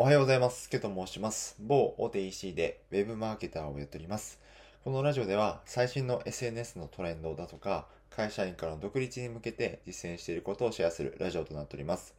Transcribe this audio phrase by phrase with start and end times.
[0.00, 0.70] おはようございます。
[0.70, 1.56] ケと申します。
[1.60, 4.40] 某大手 EC で Web マーケターをやっております。
[4.82, 12.14] このラジオでは最新の SNS のトレンドだとか、会社員からの独立に向けて実践していることをシェアするラジオとなっております。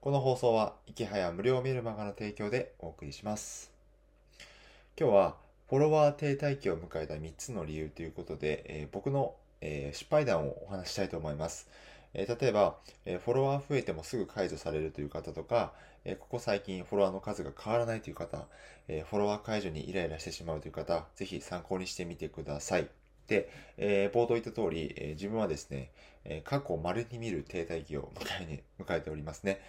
[0.00, 3.70] この放送は、いきはや無料メルマガの提供でお送りします。
[4.98, 5.36] 今日は、
[5.68, 11.68] フォロワー停滞期を迎えた3つの理由ということで、えー僕の、えー失敗談をお話ししたいと思います。
[12.14, 15.72] え例えば、えフォロワー増えてもすぐ解除されるという方とか、
[16.04, 18.46] えここ最近フォロワーの数が変わらないという方、
[18.88, 22.88] えフォロワー解除にイライラしてしまうという方、ぜひ参考にしてみてください。
[23.28, 25.90] で、えー冒頭言った通り、えー自分はですね、
[26.24, 29.60] えー過去稀に見る停滞期を迎えに迎えておりますね。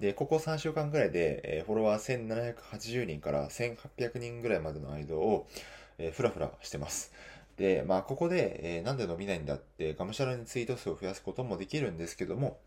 [0.00, 5.46] で、ここ3週間ぐらいで、えフォロワー1780人から1800人ぐらいまでの間を、
[5.98, 7.12] えーふらふらしてます。
[7.56, 12.58] で、まあ、ここで、えーなんで伸びないんだって、がむしゃらにツイート数を増やすこともできるんですけども、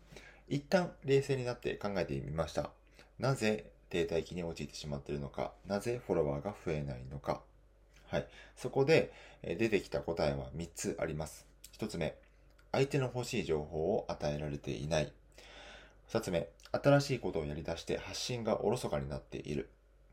[0.48, 2.70] 一旦冷静になって考えてみました。
[3.18, 7.40] なぜ停滞期に陥ってしまっているのか、なぜフォロワーが増えないのか。
[8.08, 8.26] はい。
[8.56, 11.46] そこで、えー出てきた答えは3つあります。
[11.78, 12.16] 1つ目、
[12.72, 15.12] 相手の欲しい情報を与えられていない。
[16.08, 19.68] 2つ目、新しいことをやり出して発信がおろそかになっている。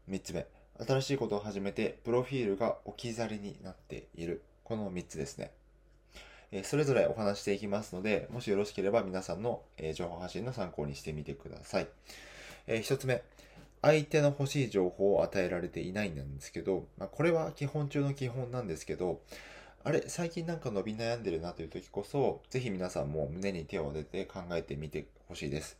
[0.07, 0.45] 3つ目、
[0.79, 4.43] 新しいことを始めてプロフィールが置き去りになっている。
[4.67, 5.51] この3つですね。
[6.51, 11.87] えそれぞれお話していきますので、もしよろしければ皆さんの、え情報発信の参考にしてみてください。
[12.67, 13.23] え1つ目、
[13.81, 19.21] 相手の欲しい情報を与えられていないなんですけど、まあ、これは基本中の基本なんですけど、
[19.85, 25.77] あれ、最近なんか伸び悩んでるなという時こそ、ぜひ皆さんも胸に手を当てて考えてみてほしいです。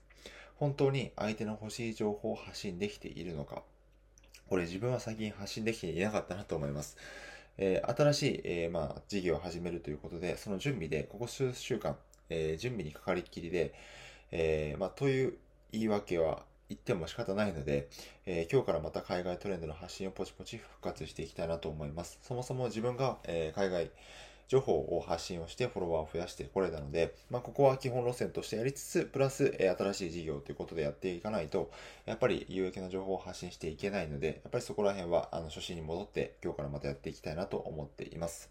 [0.55, 3.63] 本当に相手の欲しい情報を発信できているのか。
[4.47, 6.95] これ自分は最近発信できていなかったなと思います。
[7.57, 11.97] えー新しい、えーまあ、事業を始めるということで、その準備で、ここ数週間、
[12.29, 13.73] えー準備にかかりっきりで、
[14.31, 15.37] えまあ、という
[15.71, 17.89] 言い訳は言っても仕方ないので、
[18.25, 22.19] え今日からまた海外トレンドの発信をポチポチ復活していきたいなと思います。
[22.21, 23.91] そもそも自分が、えー海外
[24.47, 31.69] 情報を発信をしてフォロワーを増やしてこれたので、まあ、ここは基本路線としてやりつつ、プラス、え新しい事業ということでやっていかないと、
[32.05, 38.49] やっぱり有益な情報を発信していけないので、やっぱりそこら辺は、あの、初心に戻って、今日からまたやっていきたいなと思っています。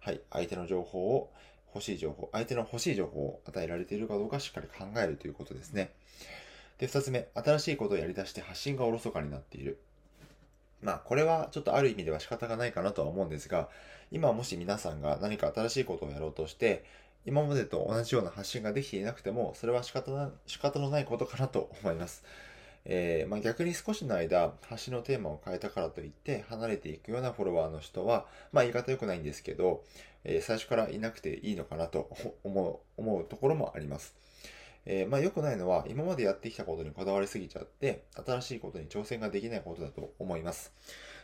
[0.00, 0.20] はい。
[0.30, 1.30] 相手の情報を、
[1.74, 5.92] 欲しい情報、相手の欲しい情報を与えられているかどうかしっかり考えるということですね。
[6.78, 9.78] で、二つ目、新しいことをやり出して発信がおろそかになっている。
[10.82, 13.68] まあ、これはちょっとある意味では仕方がないかなとは思うんですが、
[14.10, 16.84] 今もし皆さんが何か新しいことをやろうとして、
[17.24, 22.24] 今までと同じような発信ができていなくても、それは仕方な仕方のないことかなと思います。
[22.84, 29.82] えーまあ、逆に少しの間、発信のテーマを変えたからといって、離れていくようなフォロワーの人は、まあ、言い方良くないんですけど、
[30.24, 32.08] えー最初からいなくていいのかなと
[32.44, 34.14] 思うところもあります。
[34.86, 40.72] えーまあ良くないのは、今までやってきたことにこだわりすぎちゃって、新しいことに挑戦ができないことだと思います。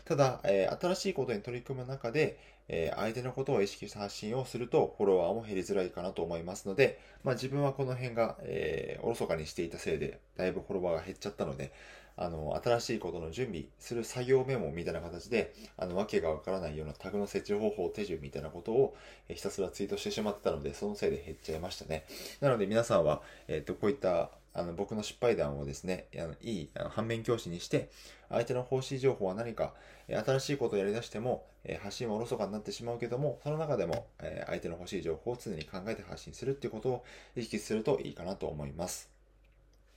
[0.04, 11.72] ただ、えー新しいことに取り組む中で、えー相手のことを意識した発信をすると、フォロワーも減りづらいかなと思いますので、まあ自分はこの辺が、えーおろそかにしていたせいで、だいぶフォロワーが減っちゃったので、
[12.16, 18.96] あの、新しいことの準備する作業メモみたいな形で、あの、わけがわからないようなタグの設置方法、手順みたいなことを、
[19.28, 22.04] えひたすらツイートしてしまってたので、そのせいで減っちゃいましたね。
[22.40, 27.88] なので皆さんは、えっ、と、こういった、あの、僕の失敗談をですね、あのいいあの反面教師にして、
[28.28, 29.72] 相手の欲しい情報は何か、
[30.08, 39.10] え新しいことをやり出しても、え発信はおろそかになってしまうけども、その中でも、え相手の欲しい情報を常に考えて発信するっていうことを意識するといいかなと思います。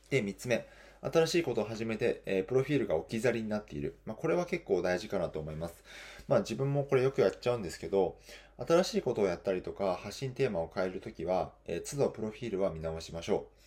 [0.09, 0.65] で、3つ目。
[1.13, 3.97] 新しいことを始めて、えープロフィールが置き去りになっている。
[4.05, 5.83] まあ、これは結構大事かなと思います。
[6.27, 8.17] まあ、自分もこれよくやっちゃうんですけど、
[8.57, 13.65] 新しいことをやったりとか、発信テーマを変えるときは、えー都度プロフィールは見直しましょう。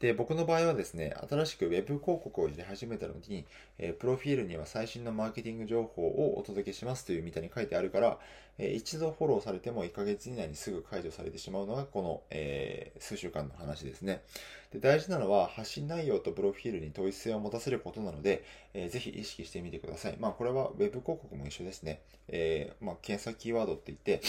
[0.00, 3.46] で、僕の場合はですね、新しく Web 広告を入れ始めたのに、
[3.78, 8.18] えープロフィールには最新のマーケティング情報をお届けしますというみたいに書いてあるから、
[8.58, 14.22] えー一度フォローされても1ヶ月以内にすぐ解除されてしまうのがこの、えー数週間の話ですね。
[14.70, 20.16] で大事なのは発信内容とプロフィールに統一性を持たせることなので、えーぜひ意識してみてください。
[20.20, 22.02] まあこれは Web 広告も一緒ですね。
[22.28, 24.20] えーまあ検索キーワードって言って、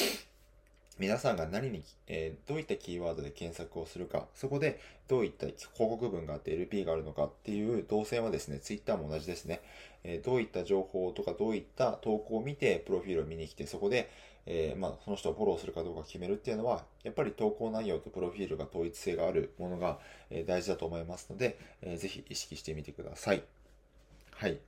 [1.00, 9.62] 皆さんが何に、えーどういったキーワードで検索をするか、そこでどういった広告文があって LP があるのかっていう動線はですね、Twitter も同じですね。
[10.04, 14.10] えーどういった情報とかどういった投稿を見て、プロフィールを見に来て、そこで、
[14.46, 20.00] えーまあ、その人をフォローするかどうか決めるっていうのは、やっぱり投稿内容とプロフィールが統一性があるものが、
[20.32, 23.44] え大事だと思いますので、えーぜひ意識してみてください。
[24.32, 24.60] はい。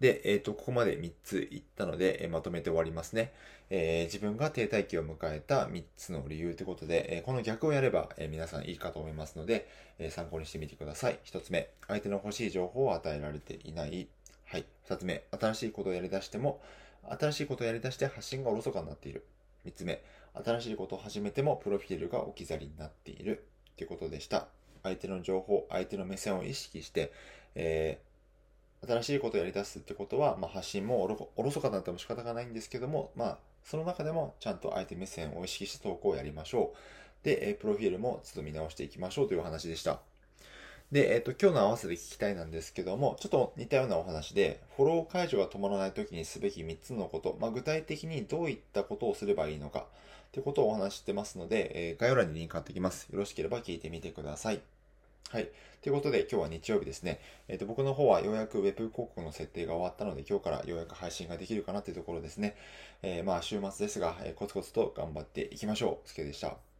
[0.00, 3.32] で、えっ、と、ここまで3つ言ったので、えーまとめて終わりますね。
[3.70, 11.18] えー自分が停滞期を迎えた3つの理由ということで、えこの逆をやれば、え皆さんいいかと思いますので、え参考にしてみてください。
[11.24, 14.08] 1つ目、相手の欲しい情報を与えられていない。
[14.44, 14.66] はい。
[14.88, 16.60] 2つ目、新しいことをやり出しても、
[17.08, 19.24] 新しいことをやり出して発信がおろそかになっている。
[19.64, 20.02] 3つ目、
[20.44, 23.46] 新しいことを始めてもプロフィールが置き去りになっている。
[23.76, 24.48] ということでした。
[24.82, 27.12] 相手の情報、相手の目線を意識して、
[27.54, 27.98] え
[28.84, 31.02] 新しいことをやり出すってことは、まあ、発信も
[31.36, 37.24] おろそかになっても仕方がないんですけども、まあ、その中でもちゃんと相手目線を意識して投稿をやりましょう。
[37.24, 40.00] で、えープロフィールも都度見直していきましょうというお話でした。
[40.92, 49.86] で、えっ、と、今日の合わせて聞きたいなんですけども、ちょっと似たようなお話で、フォロー解除が止まらない時にすべき3つのこと、まあ、具体的にどういったことをすればいいのか、
[50.30, 53.08] ということをお話してますので、えー概要欄にリンク貼っておきます。
[53.10, 54.75] よろしければ聞いてみてください。
[55.30, 55.50] はい。
[55.82, 57.20] ということで、今日は日曜日ですね。
[57.48, 62.54] えっ、と、僕の方はようやく Web 広告の設定が終わったので、今日からようやく配信ができるかなというところですね。
[63.02, 66.08] えーまあ、週末ですが、えーコツコツと頑張っていきましょう。
[66.08, 66.75] すけでした。